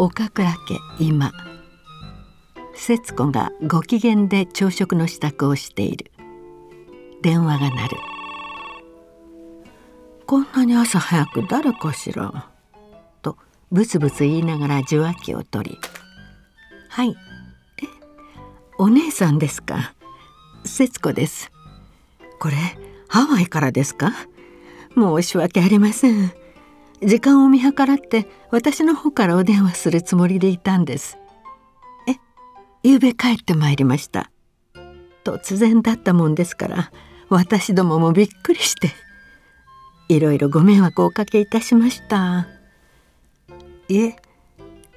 [0.00, 0.56] 岡倉家
[1.00, 1.32] 今。
[2.76, 6.12] 節子がご機嫌で朝食の支度をしている。
[7.20, 7.96] 電話が鳴る。
[10.24, 12.48] こんなに朝早く誰かしら？
[13.22, 13.38] と
[13.72, 15.78] ブツブツ言いながら受話器を取り
[16.90, 17.10] 「はい。
[17.10, 17.14] え
[18.78, 19.94] お姉さんですか？
[20.64, 21.50] 節子です。
[22.38, 22.54] これ
[23.08, 24.12] ハワイからですか？
[24.96, 26.32] 申し訳ありません。
[27.02, 31.18] 時間を見計らって私の方からお電話するつもりでいたんです。
[32.08, 32.14] え
[32.84, 34.30] 昨べ帰ってまいりました。
[35.24, 36.90] 突然だったもんですから
[37.28, 38.90] 私どももびっくりして
[40.08, 42.48] いろいろご迷惑をおかけいたしました。
[43.88, 44.16] いえ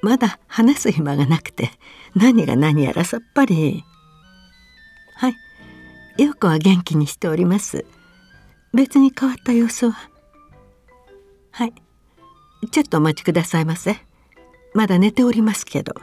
[0.00, 1.70] まだ話す暇がなくて
[2.14, 3.84] 何が何やらさっぱり。
[5.16, 5.34] はい
[6.18, 7.84] 陽子は元気にしております。
[8.74, 10.10] 別に変わった様子は。
[11.52, 11.74] はい。
[12.70, 13.96] ちょっとお待ちくださいませ。
[14.74, 15.94] まだ寝ておりますけど。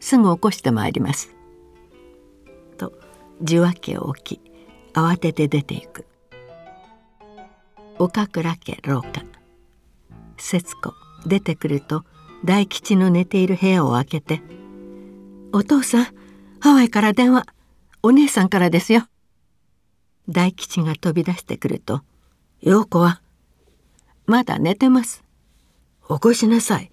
[0.00, 1.34] すぐ起こしてまいります。
[2.76, 2.92] と
[3.40, 4.40] 受話器を置き
[4.92, 6.06] 慌てて出ていく。
[7.98, 9.24] 岡倉家廊下。
[10.36, 10.92] 節子
[11.26, 12.04] 出てくると
[12.44, 14.42] 大吉の寝ている部屋を開けて
[15.52, 16.06] 「お父さん
[16.60, 17.46] ハワイから電話。
[18.02, 19.08] お姉さんからですよ」
[20.28, 22.02] 大吉が飛び出してくると
[22.60, 23.22] 「陽子は
[24.26, 25.25] まだ寝てます。
[26.08, 26.92] 起こしなさい」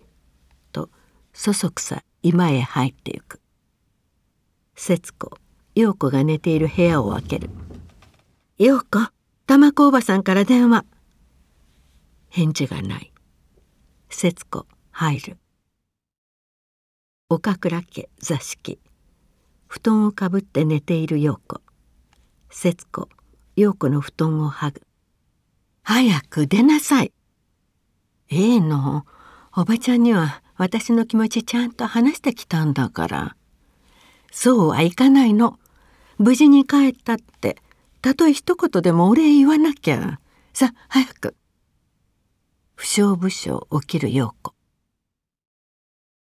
[0.71, 0.89] と
[1.33, 3.39] そそくさ居間へ入ってゆく。
[4.75, 5.37] 節子
[5.75, 7.49] 陽子が寝ている部屋を開ける
[8.57, 9.11] 「陽子
[9.45, 10.85] 玉子おばさんから電話」
[12.29, 13.13] 返事がない。
[14.09, 15.37] 節子入る。
[17.29, 18.79] 岡倉家座敷。
[19.67, 21.61] 布団をかぶって寝ている陽子。
[22.49, 23.09] 節子
[23.55, 24.81] 陽子の布団を剥ぐ。
[25.83, 27.13] 早く出なさい。
[28.35, 29.05] ええの。
[29.55, 33.35] おばちゃんには私の気持ちちゃんと話してきたんだから。
[34.31, 35.59] そうはいかないの。
[36.17, 37.61] 無事に帰ったって。
[38.01, 40.19] たとえ一言でもお礼言わなきゃ。
[40.51, 41.35] さ早く。
[42.75, 44.55] 不祥不祥起きる陽子。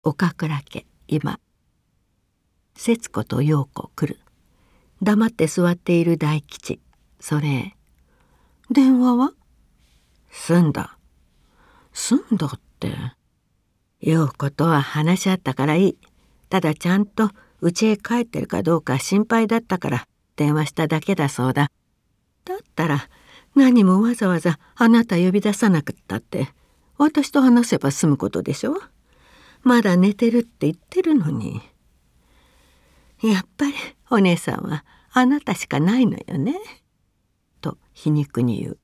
[0.03, 1.41] 岡倉家今。
[2.77, 4.21] 節子と陽子来る。
[5.01, 6.81] 黙って座っている大吉。
[7.19, 7.75] それ。
[8.71, 9.33] 電話は？
[10.31, 10.94] 済んだ。
[11.95, 12.93] 済んだって。
[14.01, 15.99] 陽子とは話し合ったからいい。
[16.51, 17.31] ただちゃんと
[17.63, 20.07] 家へ帰ってるかどうか心配だったから
[20.37, 21.71] 電話しただけだそうだ。
[22.45, 23.09] だったら
[23.55, 26.49] 何もわざわざあなた呼び出さなくったって
[26.99, 28.77] 私と話せば済むことでしょ？
[29.63, 31.63] まだ寝てるって言ってるのに。
[33.23, 33.73] やっぱり
[34.11, 36.57] お姉さんはあなたしかないのよね？
[37.63, 38.79] と皮肉に言う。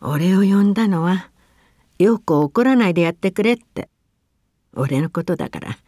[0.00, 1.30] 俺を呼んだのは
[1.98, 3.88] 陽子を怒らないでやってくれって。
[4.74, 5.78] 俺のことだから。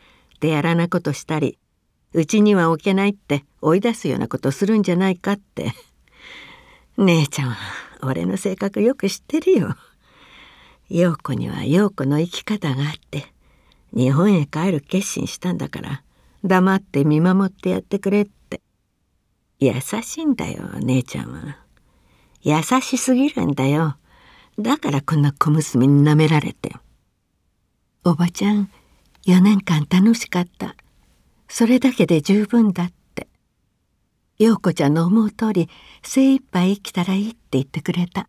[0.41, 1.59] 手やらなことしたり。
[2.13, 3.45] うちには置けないって。
[3.61, 5.73] 追い出すようなことするんじゃないかって。
[6.97, 7.57] 姉ちゃんは。
[8.03, 9.77] 俺の性格よく知ってるよ。
[10.89, 13.27] 陽子には陽子の生き方があって。
[13.93, 16.03] 日本へ帰る決心したんだから。
[16.43, 18.63] 黙って見守ってやってくれって。
[19.61, 21.59] 優しいんだよ姉ちゃんは。
[22.43, 23.97] 優しすぎるんだよ。
[24.59, 26.75] だからこんな小娘に舐められて。
[28.05, 28.71] おばちゃん
[29.27, 30.77] 4年間楽しかった。
[31.49, 33.29] それだけで十分だって。
[34.39, 35.69] 陽子ちゃんの思う通り
[36.03, 38.29] 精一杯生きたらいいって言ってくれた。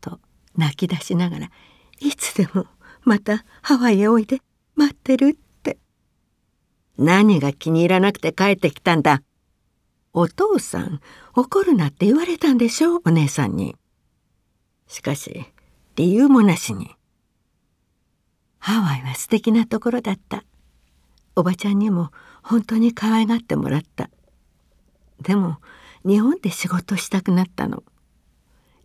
[0.00, 0.20] と
[0.56, 1.50] 泣き出しながら
[2.00, 2.66] いつでも
[3.02, 4.40] またハワイへおいで
[4.74, 5.78] 待ってるって。
[6.96, 9.22] 何が気に入らなくて帰ってきたんだ。
[10.12, 11.00] お父さん
[11.34, 13.00] 怒るなって言われたんでしょ？
[13.04, 13.76] お姉さんに。
[14.88, 15.46] しかし
[15.96, 16.90] 理由もなしに
[18.58, 20.44] ハワイは素敵なところだった。
[21.36, 22.10] おばちゃんにも
[22.42, 24.10] 本当に可愛がってもらった。
[25.22, 25.58] でも
[26.04, 27.84] 日本で仕事したくなったの。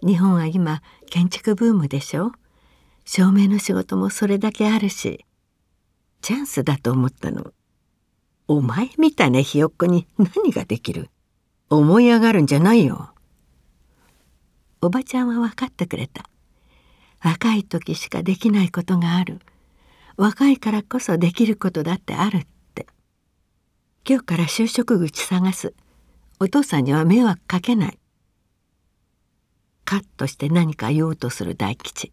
[0.05, 2.31] 日本は今建築ブームでしょ。
[3.05, 5.25] 照明の仕事もそれだけあるし
[6.21, 7.51] チャンスだと思ったの。
[8.47, 11.09] お前みたいなひよっこに何ができる？
[11.69, 13.12] 思い上がるんじゃないよ。
[14.83, 16.29] おばちゃんは分かってくれた。
[17.23, 19.39] 若い時しかできないことがある。
[20.17, 22.85] 若いからこそできることだってあるって。
[24.05, 25.73] 今日から就職口探す。
[26.41, 27.99] お父さんには迷惑かけない。
[29.85, 32.11] カッとして何か言おうとする大吉。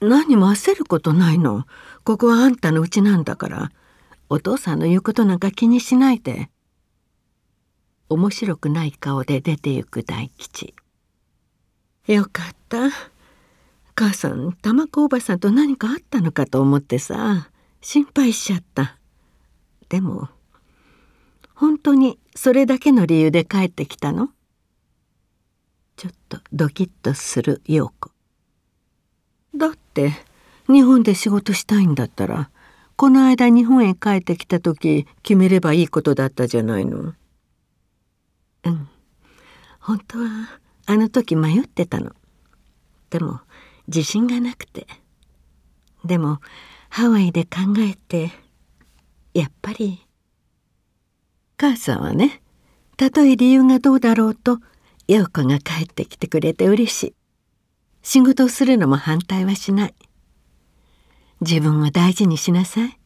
[0.00, 1.66] 何も焦ることないの。
[2.02, 3.70] ここはあんたの家なんだから。
[4.28, 6.50] お父さんの言うことなんか気にしないで。
[8.08, 10.74] 面白くない顔で出て行く大吉。
[12.08, 12.88] よかった。
[13.94, 17.50] 母さん玉子おばさんと何かあったのかと思ってさ
[17.80, 18.96] 心配しちゃった。
[19.88, 20.28] でも
[21.54, 24.30] 本当にそれだけの理由で帰ってきたの？
[25.96, 28.10] ちょっとドキッとする陽子。
[29.54, 30.12] だって
[30.68, 32.50] 日本で仕事したいんだったら
[32.96, 37.14] この間日本へ帰ってきた時決めればいいことだったじゃないの。
[38.64, 38.88] うん。
[39.80, 42.12] 本当はあの時迷ってたの。
[43.10, 43.40] でも
[43.88, 44.86] 自信がなくて。
[46.02, 46.40] でも
[46.88, 48.30] ハワイで考えて
[49.34, 50.06] やっぱり
[51.58, 52.40] 母さんはね
[52.96, 54.60] たとえ理由がどうだろうと
[55.08, 57.14] 陽子が帰ってきてくれて嬉しい。
[58.02, 59.94] 仕事をするのも反対はしない。
[61.42, 62.98] 自分を大事にしなさい。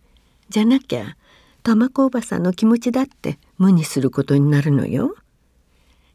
[0.50, 1.16] じゃなきゃ
[1.64, 5.16] 玉子おばさんの気持ちだって無にすることになるのよ。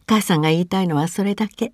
[0.09, 1.73] 母さんが言いたいのはそれだけ。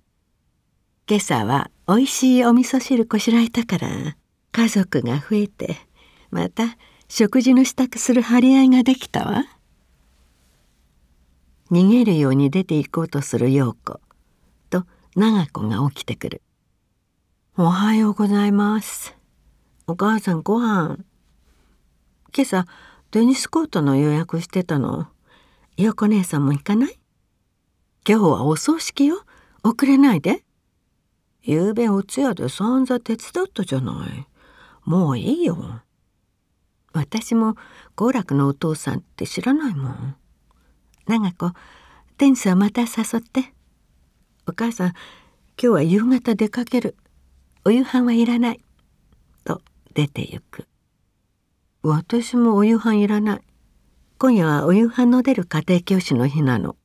[1.08, 4.16] 今朝はおいしいお味噌汁こしらえたから
[4.50, 5.76] 家族が増えて
[6.32, 6.76] また
[7.08, 9.44] 食事の支度する張り合いができたわ。
[11.70, 14.00] 逃げるように出て行こうとする陽子
[14.68, 14.84] と
[15.14, 16.42] 長子が起きてくる
[17.56, 19.14] 「おはようございます。
[19.86, 20.98] お母さんご飯。
[22.34, 22.66] 今朝
[23.12, 25.06] テニスコートの予約してたの。
[25.76, 26.98] 陽子姉さんも行かない？
[28.06, 29.24] 今日はお葬式よ。
[29.62, 30.44] 遅れないで。
[31.42, 34.26] ゆうべお通夜で散々手伝ったじゃない。
[34.84, 35.80] もういいよ。
[36.92, 37.56] 私も
[37.94, 40.16] 好楽のお父さんって知らないもん。
[41.06, 41.52] 長子
[42.18, 42.86] テニスはまた誘
[43.20, 43.54] って。
[44.46, 44.96] お母さん今
[45.56, 46.96] 日は夕方出かける。
[47.64, 48.60] お夕飯はいらない。
[49.44, 49.62] と
[49.94, 50.68] 出て行く。
[51.82, 53.40] 私もお夕飯いらない。
[54.18, 56.76] 今夜はお夕飯の出る家庭教師の日なの。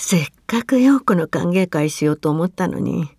[0.00, 3.10] せっかく陽子の歓迎会しようと思ったのに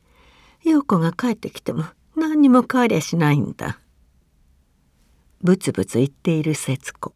[0.64, 1.84] 陽子が帰ってきても
[2.16, 3.80] 何にも変わりゃしないんだ。
[5.42, 7.14] ブツブツ言っている節子。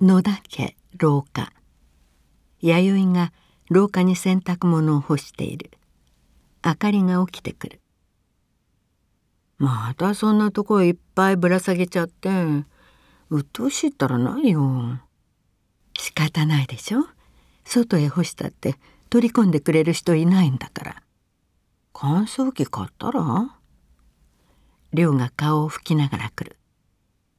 [0.00, 1.52] 野田家廊下。
[2.62, 3.34] 弥生が
[3.68, 5.70] 廊下に洗濯物を干している。
[6.64, 7.80] 明かりが起きてくる。
[9.58, 12.30] またそんなとこいっぱいぶら下げちゃって
[13.28, 15.00] うっとうしいったらないよ。
[15.98, 17.06] 仕方ないでしょ？
[17.64, 18.76] 外へ干したって
[19.10, 21.02] 取り込んでくれる人いないんだから。
[21.92, 23.56] 乾燥機買ったら？
[24.92, 26.56] 亮が顔を拭きながら来る。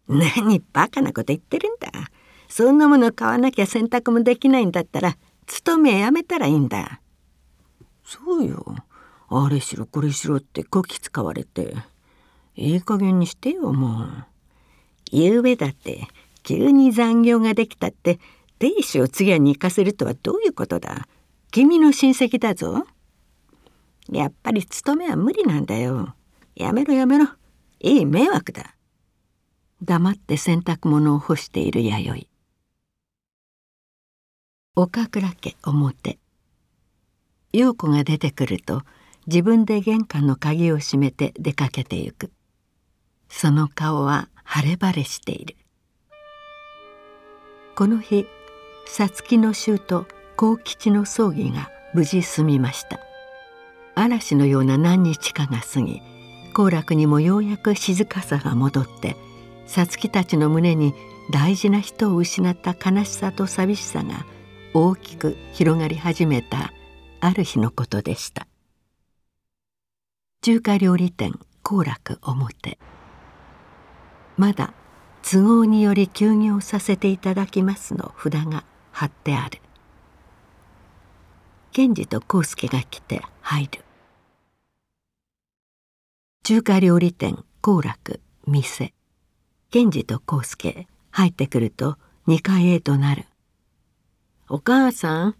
[0.07, 1.89] 何バカなこと言ってるんだ。
[2.47, 5.17] そんなもの買わなきゃ洗濯もできないんだったら
[5.47, 7.01] 勤めやめたらいいんだ。
[8.03, 8.75] そうよ。
[9.29, 11.75] あれしろこれしろってこき使われて。
[12.55, 14.25] いい加減にしてよもう。
[15.11, 16.07] 夕べだって
[16.43, 18.19] 急に残業ができたって
[18.59, 21.07] 亭主を次はに行かせるとはどういうことだ？
[21.51, 22.85] 君の親戚だぞ。
[24.11, 26.13] やっぱり勤めは無理なんだよ。
[26.55, 27.27] やめろやめろ。
[27.79, 28.75] いい迷惑だ。
[29.81, 32.27] 黙って洗濯物を干している弥生。
[34.75, 36.19] 岡倉家表。
[37.53, 38.83] 陽子が出てくると
[39.27, 42.31] 自分で玄関の鍵を閉めて出かけてゆく。
[43.29, 45.55] その顔は晴れ晴れしている。
[47.75, 48.25] この日
[48.85, 50.05] 皐月の舅
[50.35, 52.99] 幸吉の葬儀が無事済みました。
[53.95, 56.01] 嵐のような何日かが過ぎ
[56.53, 59.15] 好楽にもようやく静かさが戻って
[59.67, 60.93] 皐月たちの胸に
[61.31, 64.25] 大事な人を失った悲しさと寂しさが
[64.73, 66.71] 大きく広がり始めた
[67.21, 68.47] ある日のことでした。
[70.41, 72.77] 中華料理店好楽表。
[74.37, 74.73] まだ
[75.23, 78.63] 都合により休業させていただきますの札が
[78.95, 79.59] 貼ってある。
[81.73, 83.83] 賢治と康介が来て入る。
[86.43, 88.93] 中華料理店好楽店。
[89.69, 91.97] 賢治と康介入ってくると
[92.29, 93.25] 2階へとなる
[94.47, 95.35] 「お母さん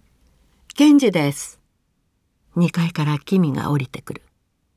[0.74, 1.62] 賢治です」
[2.58, 4.22] 2階から君が降りてくる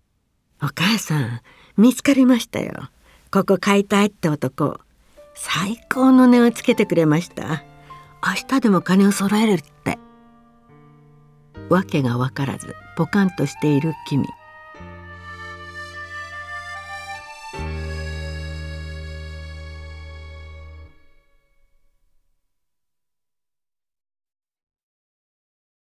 [0.63, 1.41] 「お母さん
[1.77, 2.91] 見つかりましたよ。
[3.33, 4.79] ここ買いたいって男。
[5.35, 7.65] 最高の値をつけてくれました。
[8.29, 9.99] 明日でも金を揃えるって」
[11.71, 14.27] わけが分からずポカンとしている君。